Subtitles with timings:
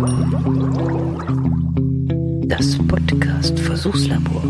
[0.00, 0.08] Das
[2.88, 4.42] Podcast Versuchslabor.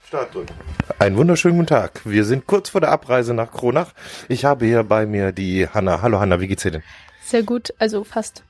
[0.00, 0.54] Start drücken.
[0.98, 2.00] Einen wunderschönen guten Tag.
[2.04, 3.92] Wir sind kurz vor der Abreise nach Kronach.
[4.28, 6.02] Ich habe hier bei mir die Hanna.
[6.02, 6.82] Hallo Hanna, wie geht's dir denn?
[7.22, 8.42] Sehr gut, also fast.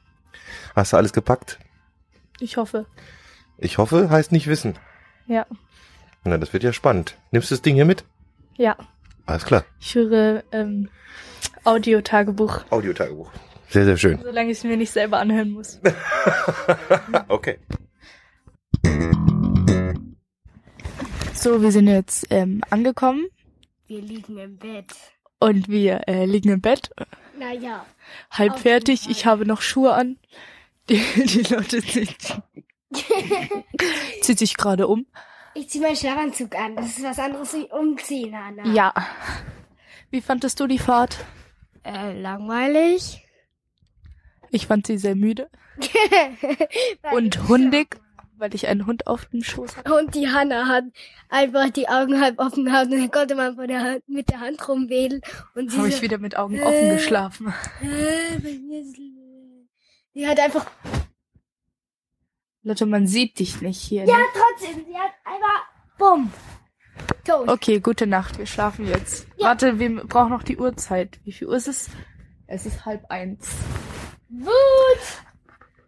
[0.75, 1.59] Hast du alles gepackt?
[2.39, 2.87] Ich hoffe.
[3.59, 4.79] Ich hoffe, heißt nicht wissen.
[5.31, 5.47] Ja.
[6.25, 7.17] Na, das wird ja spannend.
[7.31, 8.05] Nimmst du das Ding hier mit?
[8.57, 8.77] Ja.
[9.27, 9.65] Alles klar.
[9.79, 10.89] Ich höre ähm,
[11.63, 13.31] Audiotagebuch, Audiotagebuch.
[13.69, 14.19] Sehr, sehr schön.
[14.21, 15.81] solange ich es mir nicht selber anhören muss.
[17.29, 17.59] okay.
[21.35, 23.27] So, wir sind jetzt ähm, angekommen
[23.87, 24.93] Wir liegen im Bett.
[25.39, 26.91] und wir äh, liegen im Bett,
[27.39, 27.87] Naja,
[28.33, 29.09] halb fertig.
[29.09, 30.19] Ich habe noch Schuhe an.
[30.89, 32.43] Die, die Leute zieht,
[34.23, 35.07] zieht sich gerade um.
[35.55, 36.77] ich zieh meinen Schlafanzug an.
[36.77, 38.65] Das ist was anderes wie umziehen, Hanna.
[38.73, 38.93] Ja.
[40.11, 41.19] Wie fandest du die Fahrt?
[41.85, 43.25] Äh, langweilig.
[44.51, 45.49] Ich fand sie sehr müde
[47.13, 48.01] und hundig,
[48.37, 49.95] weil ich einen Hund auf dem Schoß hatte.
[49.95, 50.85] Und die Hanna hat
[51.29, 54.67] einfach die Augen halb offen gehabt und dann konnte man der Hand, mit der Hand
[54.69, 55.23] rumwedeln.
[55.55, 56.95] Und sie Habe ich wieder mit Augen offen Äh.
[56.97, 57.55] geschlafen.
[57.81, 58.39] äh,
[60.15, 60.67] die hat einfach,
[62.63, 64.05] Leute, man sieht dich nicht hier.
[64.05, 64.23] ja, Ne?
[64.35, 65.63] trotzdem, sie hat einfach,
[65.99, 66.31] bumm,
[67.25, 67.49] tot.
[67.49, 68.39] Okay, gute Nacht.
[68.39, 69.27] Wir schlafen jetzt.
[69.37, 69.49] Ja.
[69.49, 71.19] Warte, wir brauchen noch die Uhrzeit.
[71.25, 71.89] Wie viel Uhr ist es?
[72.47, 73.49] Es ist halb eins.
[74.29, 74.51] Wut.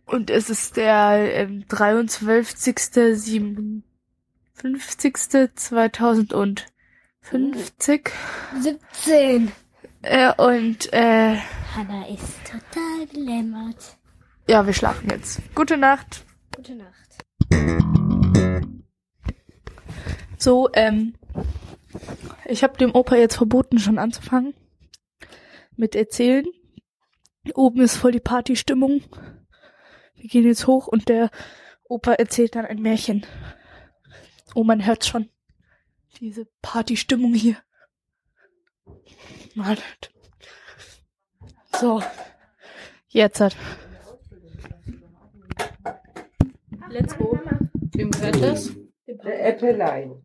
[0.06, 2.78] Und es ist der ähm, 23.
[2.78, 5.14] 57.
[5.54, 8.10] 2050.
[8.60, 9.52] 17.
[10.02, 11.36] Äh, und äh,
[11.76, 13.96] Hanna ist total belämmert.
[14.48, 15.40] ja, wir schlafen jetzt.
[15.54, 16.24] Gute Nacht.
[16.62, 17.24] Gute Nacht.
[20.38, 21.16] So, ähm,
[22.44, 24.54] ich habe dem Opa jetzt verboten, schon anzufangen
[25.74, 26.46] mit erzählen.
[27.54, 29.02] Oben ist voll die Partystimmung.
[30.14, 31.30] Wir gehen jetzt hoch und der
[31.82, 33.26] Opa erzählt dann ein Märchen.
[34.54, 35.30] Oh, man hört schon
[36.20, 37.56] diese Partystimmung hier.
[39.56, 40.12] Wartet.
[41.72, 42.00] So,
[43.08, 43.56] jetzt hat.
[46.92, 47.38] Let's go.
[47.94, 48.70] Wem gehört das?
[49.06, 50.22] Der Äppelein.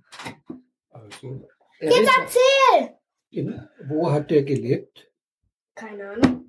[0.90, 1.48] Also,
[1.80, 2.96] Jetzt erzähl!
[3.30, 5.10] in, wo hat der gelebt?
[5.76, 6.46] Keine Ahnung.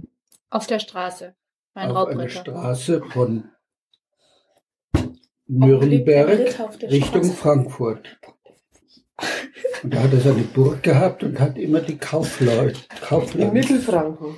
[0.51, 1.35] Auf der Straße.
[1.75, 2.41] Ein Auf einer Raubritter.
[2.41, 3.51] Straße von
[5.47, 6.05] Nürnberg
[6.81, 7.33] der Richtung Straße?
[7.37, 8.19] Frankfurt.
[9.83, 14.37] Und da hat er seine Burg gehabt und hat immer die Kaufleute, Kaufleute, Mittelfranken.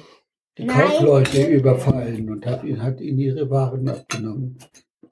[0.59, 0.67] die.
[0.67, 4.59] Kaufleute überfallen und hat, ihn- hat ihnen ihre Waren abgenommen.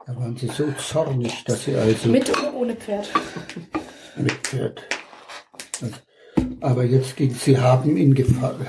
[0.08, 3.10] Da waren sie so zornig, dass sie also Mit oder ohne Pferd?
[4.16, 4.82] mit Pferd.
[6.62, 8.16] Aber jetzt ging, sie haben ihn,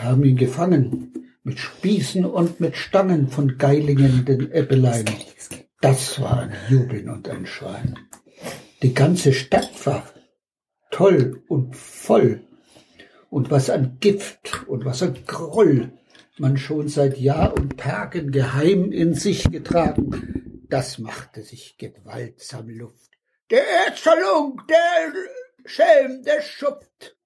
[0.04, 1.14] haben ihn gefangen.
[1.44, 5.06] Mit Spießen und mit Stangen von Geilingen, den Äppelein.
[5.80, 7.98] Das war ein Jubeln und ein Schwein.
[8.84, 10.04] Die ganze Stadt war
[10.92, 12.42] toll und voll.
[13.30, 15.94] Und was an Gift und was an Groll
[16.38, 20.39] man schon seit Jahr und Tagen geheim in sich getragen,
[20.70, 23.12] das machte sich gewaltsam Luft.
[23.50, 25.14] Der Erzerlung, der
[25.66, 27.18] Schelm, der Schuft.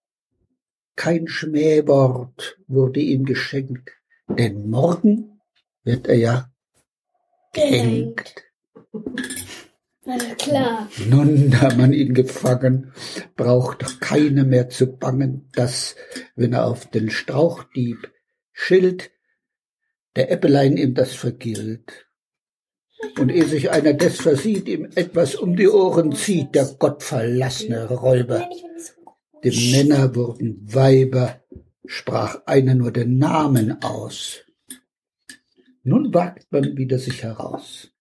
[0.95, 3.91] Kein Schmähwort wurde ihm geschenkt,
[4.27, 5.41] denn morgen
[5.83, 6.51] wird er ja
[7.51, 8.35] gehängt.
[10.05, 10.89] Na klar.
[11.09, 12.93] Nun, da man ihn gefangen,
[13.35, 15.95] braucht doch keiner mehr zu bangen, dass,
[16.35, 18.11] wenn er auf den Strauchdieb
[18.51, 19.11] schilt,
[20.15, 22.02] der Äppelein ihm das vergilt.
[23.19, 28.49] Und ehe sich einer des versieht, ihm etwas um die Ohren zieht, der gottverlassene Räuber.
[29.43, 31.41] Die Männer wurden Weiber,
[31.85, 34.41] sprach einer nur den Namen aus.
[35.83, 37.91] Nun wagt man wieder sich heraus.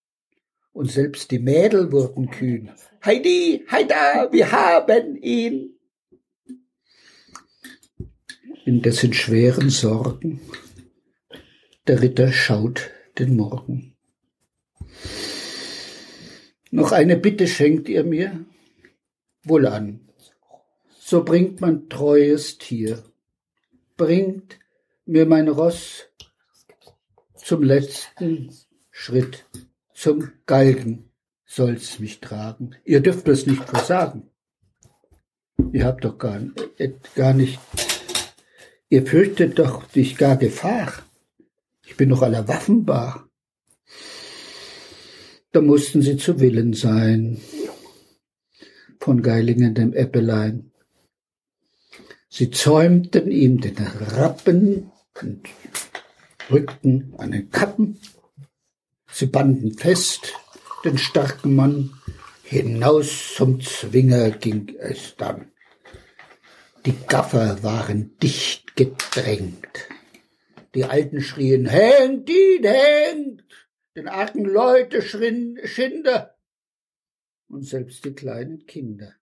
[0.72, 2.70] Und selbst die Mädel wurden kühn.
[3.04, 5.78] Heidi, heida, wir haben ihn.
[8.64, 10.40] In dessen schweren Sorgen
[11.88, 13.91] der Ritter schaut den Morgen.
[16.70, 18.44] Noch eine Bitte schenkt ihr mir?
[19.44, 20.08] Wohlan.
[20.98, 23.02] So bringt man treues Tier.
[23.96, 24.58] Bringt
[25.04, 26.08] mir mein Ross
[27.34, 28.54] zum letzten
[28.90, 29.44] Schritt,
[29.92, 31.10] zum Galgen
[31.44, 32.76] soll's mich tragen.
[32.84, 34.30] Ihr dürft es nicht versagen.
[35.72, 36.40] Ihr habt doch gar,
[37.14, 37.58] gar nicht,
[38.88, 40.92] ihr fürchtet doch nicht gar Gefahr.
[41.84, 43.28] Ich bin noch aller Waffen bar.
[45.52, 47.38] Da mussten sie zu Willen sein.
[49.02, 50.70] von Geilingen dem Äppelein.
[52.28, 55.42] Sie zäumten ihm den Rappen und
[56.50, 57.98] rückten den Kappen.
[59.10, 60.32] Sie banden fest
[60.84, 61.92] den starken Mann.
[62.44, 65.50] Hinaus zum Zwinger ging es dann.
[66.86, 69.88] Die Gaffer waren dicht gedrängt.
[70.74, 73.44] Die Alten schrien, hängt ihn, hängt!
[73.94, 76.34] Den argen Leute schrien Schinder.
[77.48, 79.14] Und selbst die kleinen Kinder,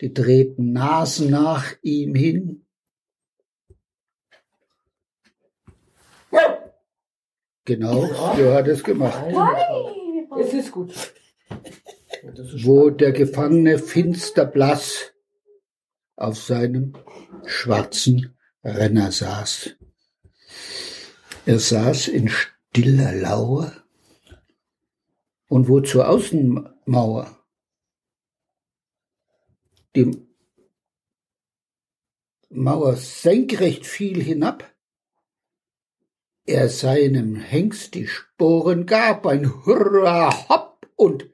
[0.00, 2.66] die drehten Nasen nach ihm hin.
[7.64, 8.06] Genau,
[8.36, 9.24] so hat es gemacht.
[10.40, 10.92] Es ist gut.
[12.64, 15.12] Wo der Gefangene finster blass
[16.16, 16.96] auf seinem
[17.46, 19.76] schwarzen Renner saß.
[21.46, 22.30] Er saß in
[22.70, 23.72] stiller Lauer?
[25.48, 27.36] Und wo zur Außenmauer?
[29.96, 30.28] Die
[32.50, 34.72] Mauer senkrecht fiel hinab,
[36.46, 41.28] er seinem Hengst die Sporen gab, ein Hurra, hopp und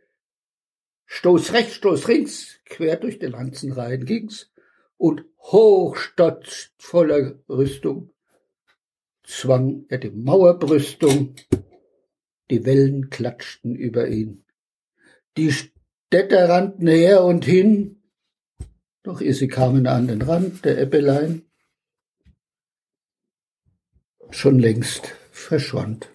[1.04, 4.50] Stoß rechts, Stoß links, quer durch den Lanzenreihen ging's
[4.96, 8.15] und hochstotzt voller Rüstung
[9.26, 11.34] zwang er die Mauerbrüstung,
[12.50, 14.44] die Wellen klatschten über ihn.
[15.36, 18.02] Die Städter rannten her und hin,
[19.02, 21.42] doch ehe sie kamen an den Rand der Eppelein,
[24.30, 26.10] schon längst verschwand.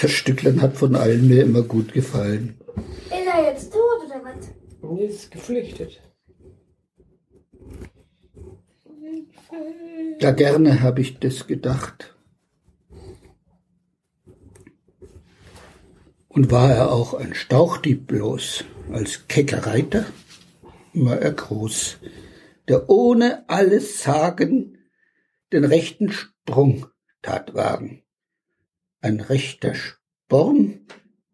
[0.00, 2.58] Das Stücklein hat von allen mir immer gut gefallen.
[3.06, 4.50] Ist er jetzt tot oder was?
[4.80, 6.00] Und ist geflüchtet.
[10.20, 12.14] Ja, gerne habe ich das gedacht.
[16.28, 20.06] Und war er auch ein Stauchdieb bloß, als kecker Reiter,
[20.92, 21.98] war er groß,
[22.68, 24.78] der ohne alles Sagen
[25.52, 26.86] den rechten Sprung
[27.22, 28.04] tat wagen.
[29.00, 30.86] Ein rechter Sporn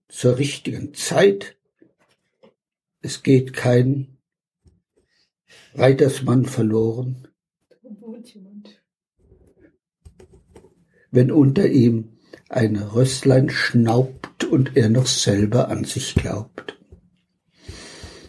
[0.08, 1.56] zur richtigen Zeit.
[3.00, 4.18] Es geht kein
[5.74, 7.28] Reitersmann verloren,
[11.10, 12.08] wenn unter ihm
[12.48, 16.76] ein Rösslein schnaubt und er noch selber an sich glaubt.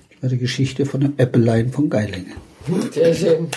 [0.10, 2.34] Das war die Geschichte von dem Äppelein von Geilingen.
[2.92, 3.48] Sehr schön.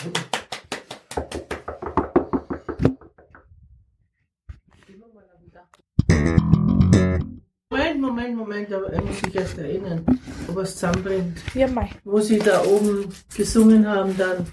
[7.71, 10.05] Moment, Moment, Moment, aber er muss sich erst erinnern,
[10.49, 11.39] ob er es zusammenbringt.
[11.55, 11.89] Ja, mei.
[12.05, 14.47] Wo sie da oben gesungen haben dann.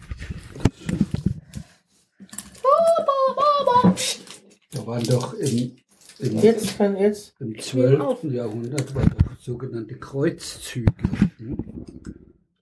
[4.71, 5.75] Da waren doch im,
[6.19, 7.35] im, Jetzt kann jetzt.
[7.39, 8.23] im 12.
[8.31, 10.93] Jahrhundert waren doch sogenannte Kreuzzüge.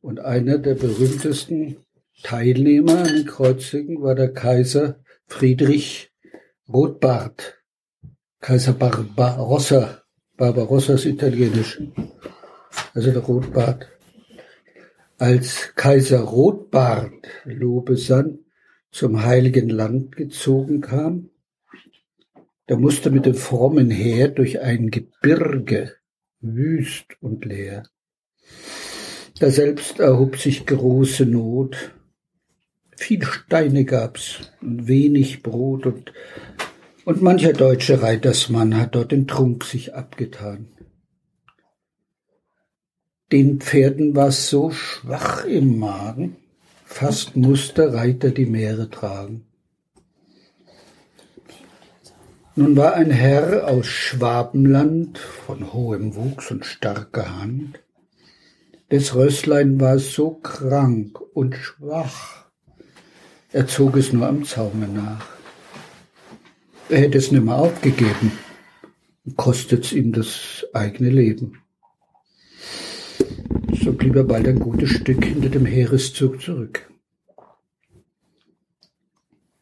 [0.01, 1.77] Und einer der berühmtesten
[2.23, 6.11] Teilnehmer an den Kreuzzügen war der Kaiser Friedrich
[6.67, 7.63] Rotbart.
[8.41, 10.01] Kaiser Barbarossa.
[10.35, 11.81] Barbarossa ist italienisch.
[12.93, 13.87] Also der Rotbart.
[15.17, 17.13] Als Kaiser Rotbart
[17.45, 18.39] Lobesan
[18.91, 21.29] zum Heiligen Land gezogen kam,
[22.67, 25.93] da musste mit dem frommen Heer durch ein Gebirge,
[26.41, 27.83] wüst und leer.
[29.39, 31.93] Da selbst erhob sich große Not.
[32.97, 36.13] Viel Steine gab's und wenig Brot und,
[37.03, 40.69] und mancher deutsche Reitersmann hat dort den Trunk sich abgetan.
[43.31, 46.37] Den Pferden war's so schwach im Magen,
[46.85, 49.45] fast musste Reiter die Meere tragen.
[52.57, 57.81] Nun war ein Herr aus Schwabenland von hohem Wuchs und starker Hand.
[58.89, 62.45] Des Rösslein war so krank und schwach,
[63.51, 65.27] er zog es nur am Zaume nach.
[66.87, 68.31] Er hätte es nimmer aufgegeben,
[69.35, 71.61] kostet's ihm das eigene Leben.
[73.83, 76.89] So blieb er bald ein gutes Stück hinter dem Heereszug zurück.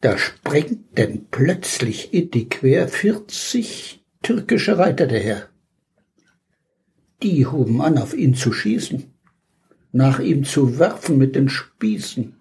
[0.04, 5.48] Da sprengten plötzlich in die Quer vierzig türkische Reiter daher.
[7.22, 9.14] Die hoben an, auf ihn zu schießen,
[9.92, 12.36] nach ihm zu werfen mit den Spießen.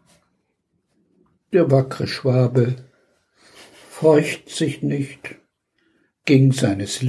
[1.54, 2.76] Der wackre Schwabe
[3.90, 5.36] feucht sich nicht,
[6.26, 7.00] ging seines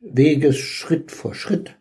[0.00, 1.76] Weges Schritt vor Schritt,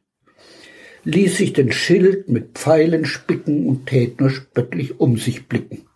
[1.05, 5.88] ließ sich den Schild mit Pfeilen spicken und tät nur spöttlich um sich blicken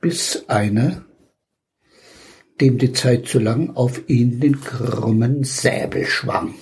[0.00, 1.04] bis einer,
[2.60, 6.54] dem die Zeit zu lang, auf ihn den krummen Säbel schwang.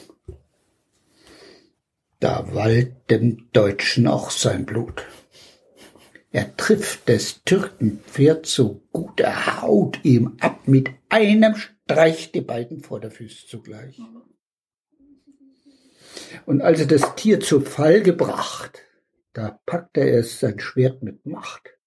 [2.21, 5.05] Da wallt dem Deutschen auch sein Blut.
[6.31, 12.41] Er trifft des Türken Pferd so gut, er haut ihm ab mit einem Streich die
[12.41, 14.01] beiden Vorderfüße zugleich.
[16.47, 18.83] Und als er das Tier zu Fall gebracht,
[19.33, 21.79] da packte er es sein Schwert mit Macht.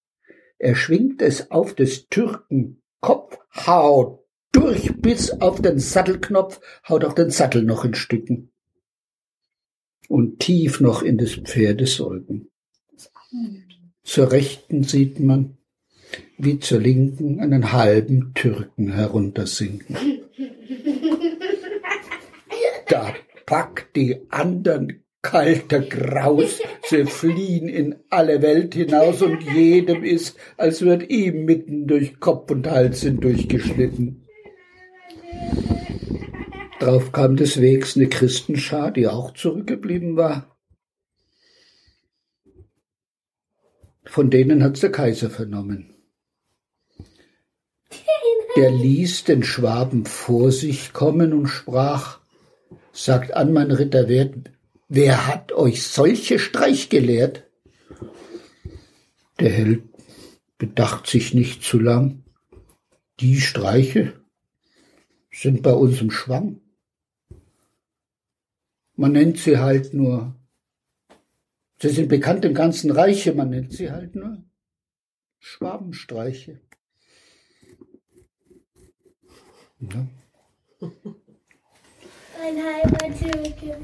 [0.58, 7.12] Er schwingt es auf des Türken Kopf, haut durch bis auf den Sattelknopf, haut auch
[7.12, 8.50] den Sattel noch in Stücken.
[10.08, 12.50] Und tief noch in des Pferdes Säugen.
[14.02, 15.58] Zur Rechten sieht man,
[16.38, 19.96] wie zur Linken einen halben Türken heruntersinken.
[22.88, 30.38] Da packt die andern kalter Graus, sie fliehen in alle Welt hinaus und jedem ist,
[30.56, 34.24] als wird ihm mitten durch Kopf und Hals hindurchgeschnitten.
[36.78, 40.56] Drauf kam des Wegs eine Christenschar, die auch zurückgeblieben war.
[44.04, 45.94] Von denen hat's der Kaiser vernommen.
[48.56, 52.20] Der ließ den Schwaben vor sich kommen und sprach,
[52.92, 54.50] sagt an, mein Ritter Wert,
[54.88, 57.44] wer hat euch solche Streich gelehrt?
[59.38, 59.84] Der Held
[60.56, 62.24] bedacht sich nicht zu lang.
[63.20, 64.20] Die Streiche
[65.30, 66.60] sind bei uns im Schwang.
[68.94, 70.34] Man nennt sie halt nur,
[71.80, 74.42] sie sind bekannt im ganzen Reiche, man nennt sie halt nur
[75.38, 76.60] Schwabenstreiche.
[79.80, 80.08] Ja.
[82.40, 83.76] Ein halber Türke.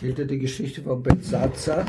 [0.00, 1.84] Kennt ihr die Geschichte von Belsazar?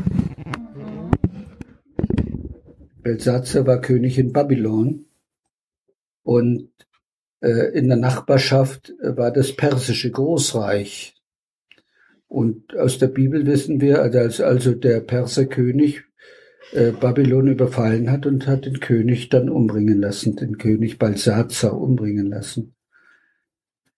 [3.01, 5.05] Belsazar war König in Babylon
[6.23, 6.69] und
[7.41, 11.15] äh, in der Nachbarschaft äh, war das persische Großreich.
[12.27, 16.04] Und aus der Bibel wissen wir, also als also der Perserkönig
[16.72, 22.27] äh, Babylon überfallen hat und hat den König dann umbringen lassen, den König Balsazar umbringen
[22.27, 22.75] lassen.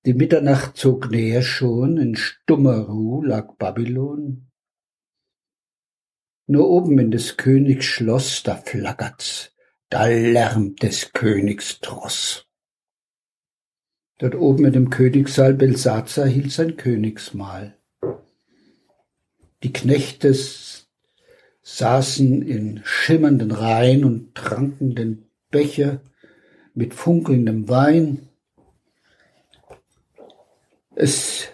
[0.05, 4.49] Die Mitternacht zog näher schon, in stummer Ruh lag Babylon.
[6.45, 9.51] Nur oben in des Königs Schloss, da flackert's,
[9.89, 12.47] da lärmt des Königs Tross.
[14.19, 17.77] Dort oben in dem Königssaal Belsazar hielt sein Königsmahl.
[19.63, 20.29] Die Knechte
[21.67, 25.99] saßen in schimmernden Reihen und tranken den Becher
[26.73, 28.29] mit funkelndem Wein.
[30.95, 31.49] Es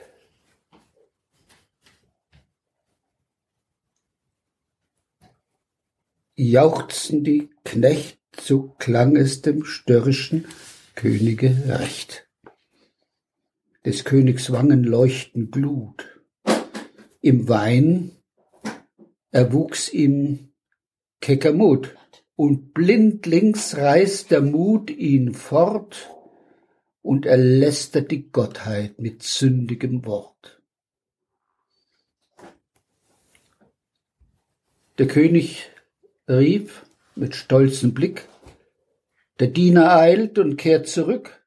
[6.35, 10.45] jauchzten die Knecht, so klang es dem störrischen
[10.93, 12.29] Könige recht.
[13.83, 16.21] Des Königs Wangen leuchten Glut.
[17.19, 18.11] Im Wein
[19.33, 20.53] erwuchs ihm
[21.19, 21.95] kecker Mut,
[22.35, 26.09] und blindlings reißt der Mut ihn fort,
[27.01, 30.61] und er lästert die Gottheit mit sündigem Wort.
[34.97, 35.69] Der König
[36.29, 36.85] rief
[37.15, 38.27] mit stolzem Blick,
[39.39, 41.43] der Diener eilt und kehrt zurück.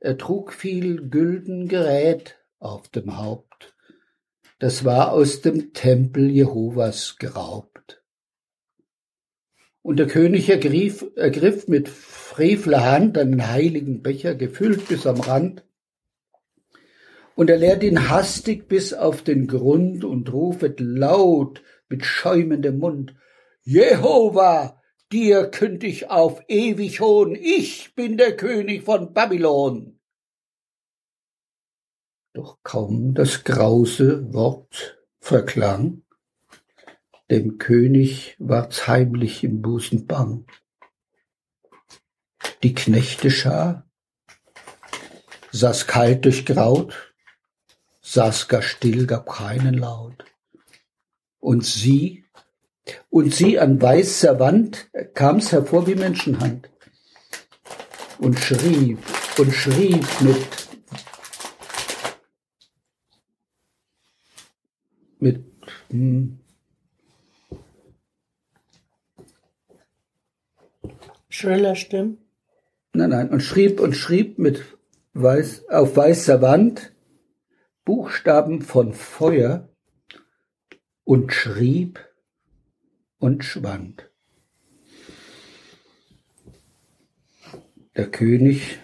[0.00, 3.71] Er trug viel gülden Gerät auf dem Haupt.
[4.62, 8.00] Das war aus dem Tempel Jehovas geraubt.
[9.82, 15.64] Und der König ergriff, ergriff mit frevler Hand einen heiligen Becher, gefüllt bis am Rand,
[17.34, 23.16] und er leert ihn hastig bis auf den Grund und rufet laut mit schäumendem Mund,
[23.64, 29.98] Jehova, dir künd ich auf ewig hohn, ich bin der König von Babylon.
[32.34, 36.02] Doch kaum das grause Wort verklang,
[37.30, 40.46] dem König ward's heimlich im Busen bang.
[42.62, 43.86] Die Knechteschar
[45.50, 47.14] saß kalt durchgraut,
[48.00, 50.24] saß gar still, gab keinen Laut.
[51.38, 52.24] Und sie
[53.10, 56.70] und sie an weißer Wand kam's hervor wie Menschenhand
[58.18, 58.98] und schrieb
[59.38, 60.61] und schrieb mit
[65.22, 65.44] mit
[65.88, 66.38] hm,
[71.28, 72.18] Schriller Stimmen.
[72.92, 74.62] nein nein und schrieb und schrieb mit
[75.14, 76.92] weiß auf weißer Wand
[77.84, 79.68] Buchstaben von Feuer
[81.04, 82.00] und schrieb
[83.18, 84.10] und schwand.
[87.96, 88.78] Der König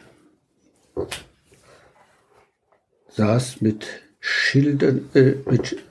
[3.11, 3.87] saß mit
[4.21, 5.88] Schildern, äh, mit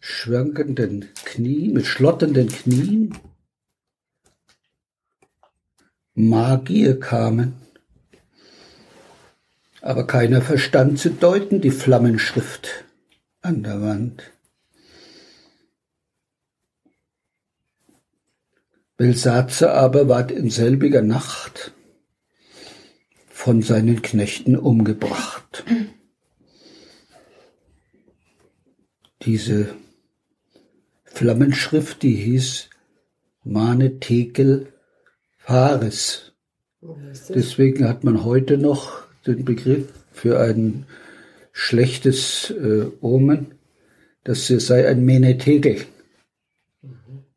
[0.00, 3.16] schwankenden Knien, mit schlotternden Knien.
[6.14, 7.54] Magier kamen,
[9.80, 12.84] aber keiner verstand zu deuten die Flammenschrift
[13.40, 14.32] an der Wand.
[18.96, 21.72] Belsatzer aber ward in selbiger Nacht
[23.28, 25.64] von seinen Knechten umgebracht.
[29.22, 29.74] Diese
[31.04, 32.70] Flammenschrift, die hieß
[33.44, 34.72] Mane Tekel
[35.36, 36.32] Fares.
[37.28, 40.86] Deswegen hat man heute noch den Begriff für ein
[41.52, 43.54] schlechtes äh, Omen,
[44.26, 45.86] sie sei ein Menetegel.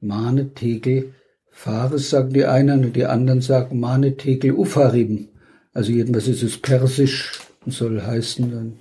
[0.02, 1.14] Mane Tegel
[1.50, 5.30] Fares sagen die einen und die anderen sagen Mane Tegel Ufarim.
[5.74, 8.80] Also jedenfalls ist es persisch und soll heißen, ein,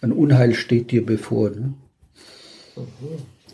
[0.00, 1.50] ein Unheil steht dir bevor.
[1.50, 1.74] Ne?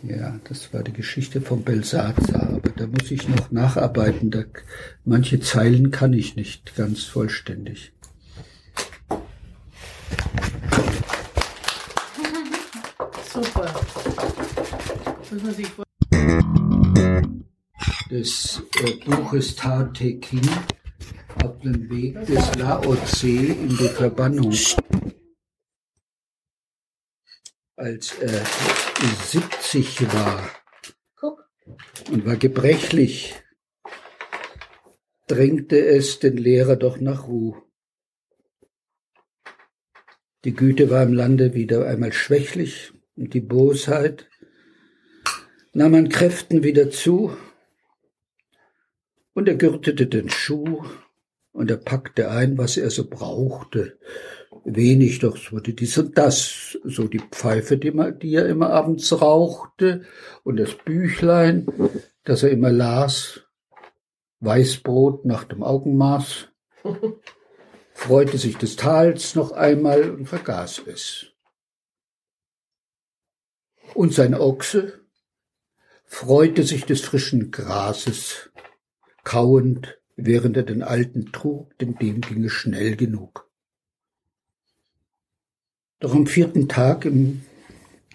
[0.02, 4.30] Ja, das war die Geschichte von Belsazar, aber da muss ich noch nacharbeiten.
[4.30, 4.44] Da,
[5.04, 7.92] manche Zeilen kann ich nicht ganz vollständig.
[13.32, 13.74] Super.
[15.30, 15.84] Muss man sich vor-
[18.10, 20.48] des äh, Buches Tate King
[21.44, 24.52] auf dem Weg des Lao Tse in die Verbannung.
[27.76, 28.42] Als er
[29.26, 30.50] 70 war
[31.20, 31.46] Guck.
[32.10, 33.34] und war gebrechlich,
[35.26, 37.62] drängte es den Lehrer doch nach Ruhe.
[40.44, 44.30] Die Güte war im Lande wieder einmal schwächlich und die Bosheit
[45.74, 47.36] nahm an Kräften wieder zu
[49.34, 50.82] und er gürtete den Schuh
[51.52, 53.98] und er packte ein, was er so brauchte.
[54.68, 58.70] Wenig, doch es wurde dies und das, so die Pfeife, die, man, die er immer
[58.70, 60.02] abends rauchte
[60.42, 61.68] und das Büchlein,
[62.24, 63.42] das er immer las,
[64.40, 66.48] Weißbrot nach dem Augenmaß,
[67.92, 71.26] freute sich des Tals noch einmal und vergaß es.
[73.94, 75.00] Und sein Ochse
[76.04, 78.50] freute sich des frischen Grases,
[79.22, 83.45] kauend, während er den Alten trug, denn dem ging es schnell genug.
[85.98, 87.46] Doch am vierten Tag im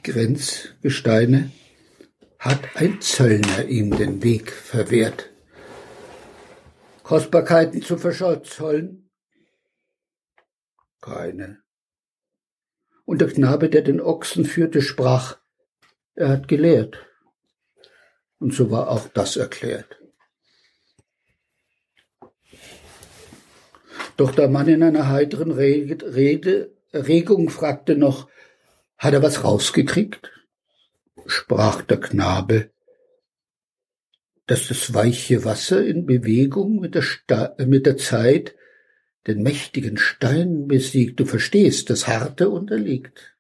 [0.04, 1.52] Grenzgesteine
[2.38, 5.32] hat ein Zöllner ihm den Weg verwehrt.
[7.02, 9.10] Kostbarkeiten zu verschollen?
[11.02, 11.64] Keine.
[13.06, 15.40] Und der Knabe, der den Ochsen führte, sprach,
[16.14, 17.06] er hat gelehrt.
[18.38, 20.00] Und so war auch das erklärt.
[24.18, 28.30] Doch der Mann in einer heiteren Rede, Rede, Regung fragte noch,
[28.98, 30.32] hat er was rausgekriegt?
[31.26, 32.72] Sprach der Knabe,
[34.48, 38.56] dass das weiche Wasser in Bewegung mit der, Sta mit der Zeit
[39.28, 41.20] den mächtigen Stein besiegt.
[41.20, 43.36] Du verstehst, das Harte unterliegt.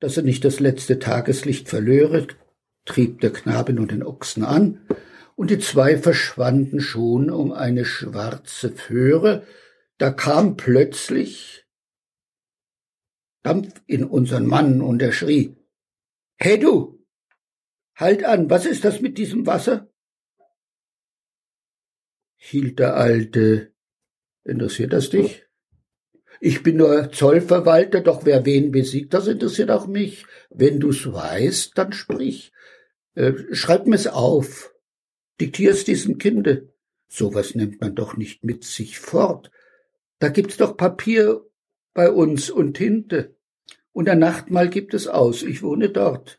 [0.00, 2.28] Dass er nicht das letzte Tageslicht verlöre,
[2.84, 4.86] trieb der Knabe nun den Ochsen an,
[5.34, 9.46] und die zwei verschwanden schon um eine schwarze Föhre,
[9.98, 11.66] da kam plötzlich
[13.42, 15.56] Dampf in unseren Mann, und er schrie,
[16.36, 17.04] Hey du,
[17.94, 19.92] halt an, was ist das mit diesem Wasser?
[22.36, 23.74] Hielt der Alte,
[24.44, 25.44] interessiert das dich?
[26.40, 30.24] Ich bin nur Zollverwalter, doch wer wen besiegt, das interessiert auch mich.
[30.50, 32.52] Wenn du's weißt, dann sprich.
[33.14, 34.72] Äh, schreib mir's auf.
[35.40, 36.72] Diktier's diesem Kinde.
[37.08, 39.50] Sowas nimmt man doch nicht mit sich fort.
[40.18, 41.44] Da gibt's doch Papier
[41.94, 43.36] bei uns und Tinte.
[43.92, 45.42] Und ein Nachtmahl gibt es aus.
[45.42, 46.38] Ich wohne dort.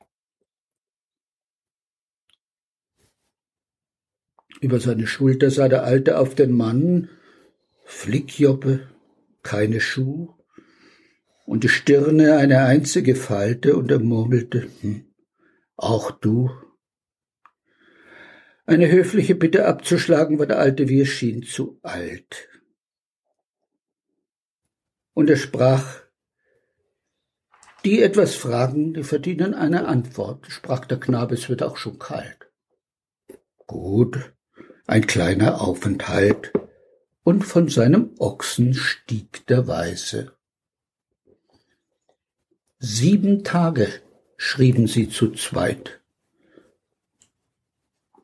[4.61, 7.09] Über seine Schulter sah der Alte auf den Mann.
[7.85, 8.87] Flickjoppe,
[9.41, 10.33] keine Schuh
[11.49, 15.05] und die Stirne eine einzige Falte und er murmelte, hm,
[15.75, 16.51] auch du.
[18.67, 22.48] Eine höfliche Bitte abzuschlagen war der alte Wier schien zu alt.
[25.19, 25.99] Und er sprach,
[27.84, 32.49] die etwas fragen, die verdienen eine Antwort, sprach der Knabe, es wird auch schon kalt.
[33.67, 34.32] Gut,
[34.88, 36.53] ein kleiner Aufenthalt,
[37.23, 40.32] und von seinem Ochsen stieg der Weise.
[42.77, 43.89] Sieben Tage
[44.38, 45.99] schrieben sie zu zweit.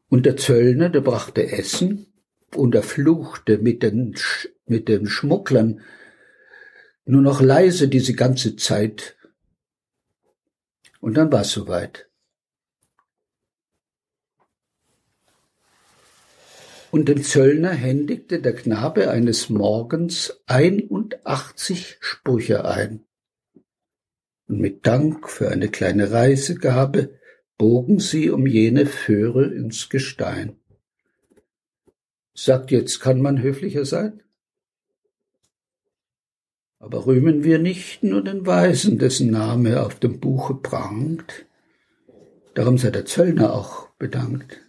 [0.08, 2.08] Und der Zöllner, der brachte Essen
[2.56, 5.82] und er fluchte mit den, Sch- mit den Schmugglern
[7.06, 9.16] nur noch leise diese ganze Zeit.
[11.00, 12.10] Und dann war es soweit.
[16.92, 23.06] Und dem Zöllner händigte der Knabe eines Morgens 81 Sprüche ein.
[24.48, 27.20] Und mit Dank für eine kleine Reisegabe
[27.58, 30.58] bogen sie um jene Föhre ins Gestein.
[32.34, 34.22] Sagt jetzt, kann man höflicher sein?
[36.80, 41.46] Aber rühmen wir nicht nur den Weisen, dessen Name auf dem Buche prangt.
[42.54, 44.62] Darum sei der Zöllner auch bedankt.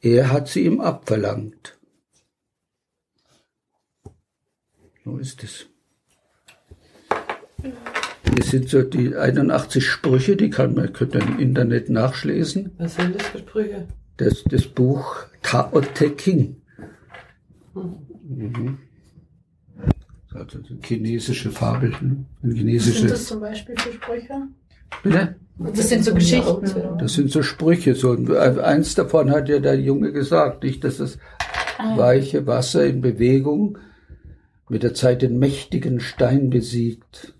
[0.00, 1.78] Er hat sie ihm abverlangt.
[5.04, 5.66] So ist es.
[8.36, 12.72] Das sind so die 81 Sprüche, die kann man könnt ihr im Internet nachlesen.
[12.78, 13.88] Was sind das für Sprüche?
[14.18, 16.60] Das, das Buch Tao Te King.
[17.74, 18.78] Mhm.
[20.38, 21.96] Also chinesische Fabel, ne?
[22.00, 23.06] ein Was sind chinesische.
[23.06, 24.34] das zum Beispiel für Sprüche?
[25.02, 25.36] Bitte?
[25.58, 26.98] Das sind so Geschichten.
[26.98, 27.94] Das sind so Sprüche.
[27.94, 28.12] So.
[28.12, 31.18] Eins davon hat ja der Junge gesagt, nicht, dass das
[31.96, 33.78] weiche Wasser in Bewegung
[34.68, 37.34] mit der Zeit den mächtigen Stein besiegt.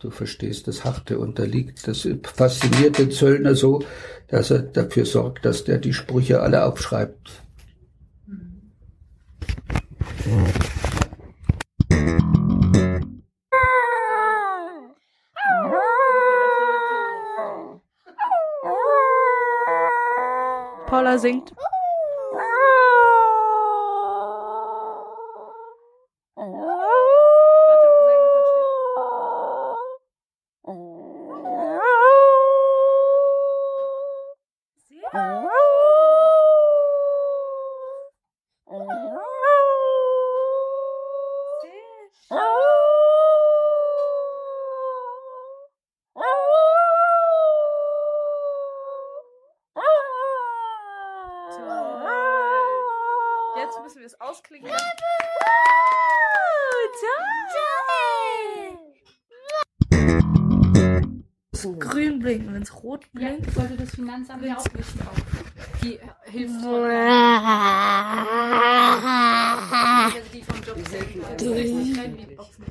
[0.00, 1.86] Du verstehst, das Harte unterliegt.
[1.86, 3.82] Das fasziniert den Zöllner so,
[4.28, 7.42] dass er dafür sorgt, dass der die Sprüche alle aufschreibt.
[20.94, 21.52] Paula singt.
[53.56, 54.70] Jetzt müssen wir es ausklingen.
[61.72, 63.54] Grün blinken, wenn es rot Ja, blinkt.
[63.54, 65.00] sollte das Finanzamt ja auch wissen.
[65.02, 65.80] Auch.
[65.82, 65.98] Die
[66.30, 66.60] hilft
[70.34, 70.76] die vom Job
[72.36, 72.64] Boxen.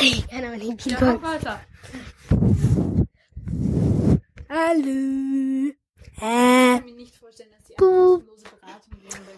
[0.00, 1.20] Ich kann aber nicht Ja, Ping-Pong.
[1.20, 1.60] mach weiter.
[4.48, 5.72] Hallo.
[6.00, 9.30] Ich Äh, kann mir nicht vorstellen, dass die eine kostenlose Beratung geben ja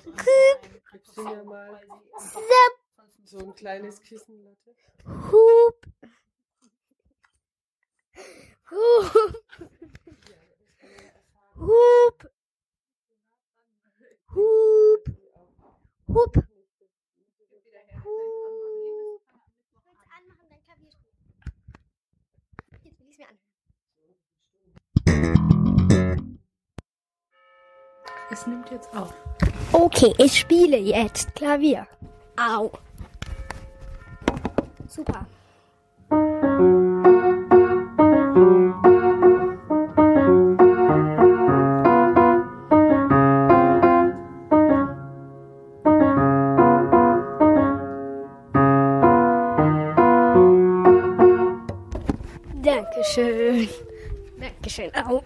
[2.96, 4.74] Weil sie- so ein kleines Kissen, Leute.
[5.06, 5.86] Hup.
[8.70, 9.40] Hup.
[11.56, 12.30] Hup.
[14.34, 15.04] Hup.
[16.08, 16.36] Hup.
[22.82, 23.40] Jetzt will ich's mir anhören.
[28.32, 29.12] Es nimmt jetzt auf.
[29.72, 31.86] Okay, ich spiele jetzt Klavier.
[32.36, 32.70] Au.
[34.86, 35.26] Super.
[54.80, 54.92] Dankeschön.
[54.92, 55.10] Dankeschön.
[55.10, 55.19] Au, au.